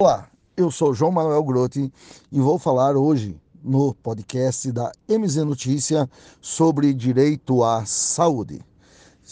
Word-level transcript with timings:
Olá, 0.00 0.28
eu 0.56 0.70
sou 0.70 0.94
João 0.94 1.10
Manuel 1.10 1.42
Grotti 1.42 1.92
e 2.30 2.40
vou 2.40 2.56
falar 2.56 2.96
hoje 2.96 3.36
no 3.60 3.92
podcast 3.92 4.70
da 4.70 4.92
MZ 5.08 5.38
Notícia 5.38 6.08
sobre 6.40 6.94
direito 6.94 7.64
à 7.64 7.84
saúde. 7.84 8.64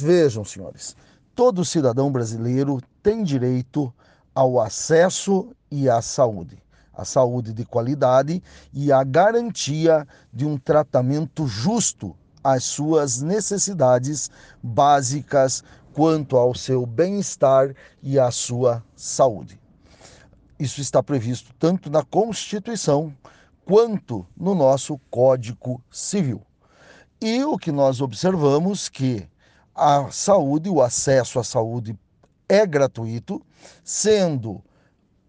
Vejam, 0.00 0.44
senhores, 0.44 0.96
todo 1.32 1.64
cidadão 1.64 2.10
brasileiro 2.10 2.80
tem 3.04 3.22
direito 3.22 3.94
ao 4.34 4.58
acesso 4.58 5.48
e 5.70 5.88
à 5.88 6.02
saúde, 6.02 6.60
a 6.92 7.04
saúde 7.04 7.52
de 7.52 7.64
qualidade 7.64 8.42
e 8.72 8.90
a 8.90 9.04
garantia 9.04 10.08
de 10.32 10.44
um 10.44 10.58
tratamento 10.58 11.46
justo 11.46 12.16
às 12.42 12.64
suas 12.64 13.22
necessidades 13.22 14.28
básicas 14.60 15.62
quanto 15.92 16.36
ao 16.36 16.52
seu 16.52 16.84
bem-estar 16.84 17.72
e 18.02 18.18
à 18.18 18.32
sua 18.32 18.82
saúde. 18.96 19.57
Isso 20.58 20.80
está 20.80 21.02
previsto 21.02 21.54
tanto 21.58 21.88
na 21.88 22.02
Constituição 22.02 23.14
quanto 23.64 24.26
no 24.36 24.54
nosso 24.54 24.98
Código 25.10 25.80
Civil. 25.90 26.42
E 27.20 27.44
o 27.44 27.56
que 27.56 27.70
nós 27.70 28.00
observamos 28.00 28.88
que 28.88 29.28
a 29.74 30.10
saúde, 30.10 30.68
o 30.68 30.82
acesso 30.82 31.38
à 31.38 31.44
saúde 31.44 31.96
é 32.48 32.66
gratuito, 32.66 33.40
sendo 33.84 34.60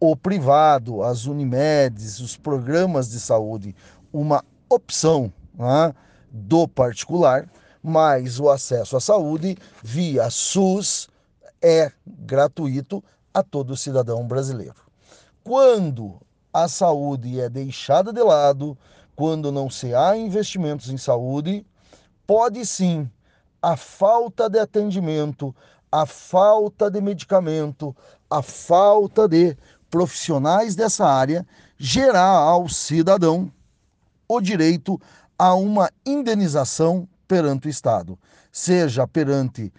o 0.00 0.16
privado, 0.16 1.02
as 1.02 1.26
Unimedes, 1.26 2.18
os 2.18 2.36
programas 2.36 3.08
de 3.08 3.20
saúde, 3.20 3.76
uma 4.12 4.44
opção 4.68 5.32
né, 5.54 5.94
do 6.30 6.66
particular, 6.66 7.48
mas 7.80 8.40
o 8.40 8.50
acesso 8.50 8.96
à 8.96 9.00
saúde 9.00 9.56
via 9.82 10.28
SUS 10.30 11.08
é 11.60 11.92
gratuito 12.06 13.02
a 13.32 13.42
todo 13.42 13.76
cidadão 13.76 14.26
brasileiro. 14.26 14.91
Quando 15.44 16.20
a 16.52 16.68
saúde 16.68 17.40
é 17.40 17.48
deixada 17.48 18.12
de 18.12 18.22
lado, 18.22 18.78
quando 19.16 19.50
não 19.50 19.68
se 19.68 19.94
há 19.94 20.16
investimentos 20.16 20.88
em 20.88 20.96
saúde, 20.96 21.66
pode 22.26 22.64
sim 22.64 23.10
a 23.60 23.76
falta 23.76 24.48
de 24.48 24.58
atendimento, 24.58 25.54
a 25.90 26.06
falta 26.06 26.90
de 26.90 27.00
medicamento, 27.00 27.94
a 28.30 28.40
falta 28.40 29.28
de 29.28 29.56
profissionais 29.90 30.74
dessa 30.76 31.06
área 31.06 31.46
gerar 31.76 32.38
ao 32.38 32.68
cidadão 32.68 33.52
o 34.28 34.40
direito 34.40 35.00
a 35.38 35.54
uma 35.54 35.90
indenização 36.06 37.08
perante 37.26 37.66
o 37.66 37.70
Estado, 37.70 38.18
seja 38.50 39.06
perante 39.08 39.72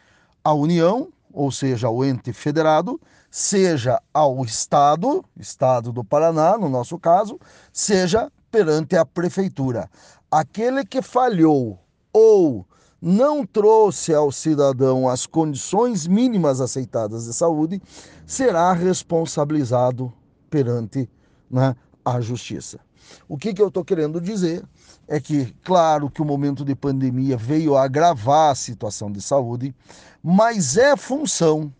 a 0.44 0.54
União, 0.54 1.08
ou 1.34 1.52
seja, 1.52 1.88
ao 1.88 2.06
ente 2.06 2.32
federado, 2.32 3.02
seja 3.32 4.00
ao 4.14 4.46
Estado, 4.46 5.26
Estado 5.36 5.92
do 5.92 6.04
Paraná, 6.04 6.58
no 6.58 6.70
nosso 6.70 7.00
caso, 7.00 7.40
seja 7.74 8.32
perante 8.52 8.96
a 8.96 9.04
Prefeitura. 9.04 9.90
Aquele 10.32 10.86
que 10.86 11.02
falhou 11.02 11.80
ou 12.14 12.66
não 13.02 13.46
trouxe 13.46 14.14
ao 14.14 14.32
cidadão 14.32 15.10
as 15.10 15.26
condições 15.26 16.08
mínimas 16.08 16.62
aceitadas 16.62 17.26
de 17.26 17.34
saúde, 17.34 17.82
será 18.26 18.72
responsabilizado 18.72 20.14
perante 20.50 21.10
né, 21.52 21.76
a 22.04 22.20
justiça. 22.22 22.80
O 23.28 23.38
que, 23.38 23.54
que 23.54 23.62
eu 23.62 23.68
estou 23.68 23.84
querendo 23.84 24.20
dizer 24.20 24.64
é 25.08 25.20
que, 25.20 25.54
claro, 25.64 26.10
que 26.10 26.22
o 26.22 26.26
momento 26.26 26.64
de 26.64 26.76
pandemia 26.76 27.38
veio 27.38 27.76
a 27.76 27.84
agravar 27.84 28.52
a 28.52 28.56
situação 28.56 29.12
de 29.12 29.22
saúde, 29.22 29.76
mas 30.22 30.78
é 30.78 30.96
função 30.96 31.74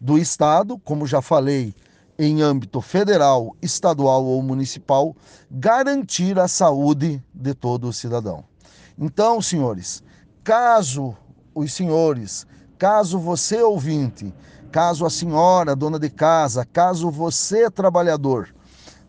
do 0.00 0.18
Estado, 0.18 0.78
como 0.78 1.06
já 1.06 1.22
falei, 1.22 1.74
em 2.18 2.42
âmbito 2.42 2.80
federal, 2.80 3.56
estadual 3.62 4.24
ou 4.24 4.42
municipal, 4.42 5.16
garantir 5.50 6.38
a 6.38 6.48
saúde 6.48 7.22
de 7.32 7.54
todo 7.54 7.88
o 7.88 7.92
cidadão. 7.92 8.44
Então, 8.98 9.40
senhores, 9.40 10.02
caso 10.44 11.16
os 11.54 11.72
senhores, 11.72 12.46
caso 12.78 13.18
você 13.18 13.62
ouvinte, 13.62 14.32
caso 14.70 15.04
a 15.04 15.10
senhora 15.10 15.76
dona 15.76 15.98
de 15.98 16.10
casa, 16.10 16.64
caso 16.64 17.10
você 17.10 17.70
trabalhador 17.70 18.48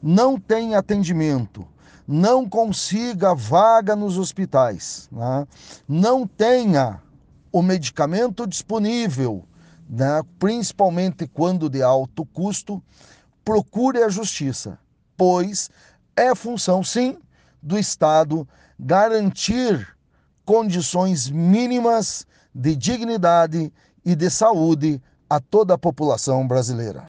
não 0.03 0.37
tenha 0.37 0.77
atendimento, 0.77 1.65
não 2.05 2.47
consiga 2.47 3.33
vaga 3.33 3.95
nos 3.95 4.17
hospitais, 4.17 5.07
né? 5.09 5.47
não 5.87 6.27
tenha 6.27 7.01
o 7.51 7.61
medicamento 7.61 8.45
disponível 8.45 9.45
né, 9.89 10.21
principalmente 10.39 11.27
quando 11.27 11.69
de 11.69 11.83
alto 11.83 12.25
custo, 12.25 12.81
procure 13.43 14.01
a 14.01 14.09
justiça, 14.09 14.79
pois 15.15 15.69
é 16.15 16.33
função, 16.33 16.83
sim, 16.83 17.17
do 17.61 17.77
Estado 17.77 18.47
garantir 18.79 19.95
condições 20.45 21.29
mínimas 21.29 22.25
de 22.53 22.75
dignidade 22.75 23.71
e 24.03 24.15
de 24.15 24.29
saúde 24.29 25.01
a 25.29 25.39
toda 25.39 25.75
a 25.75 25.77
população 25.77 26.47
brasileira. 26.47 27.01